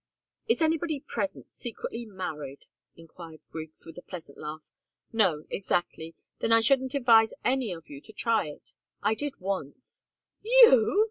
[0.47, 2.65] "Is anybody present secretly married?"
[2.95, 4.67] enquired Griggs, with a pleasant laugh.
[5.13, 8.73] "No exactly then I shouldn't advise any of you to try it.
[9.03, 10.01] I did once"
[10.61, 10.99] "You!"